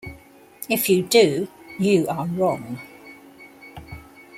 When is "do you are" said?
1.03-2.25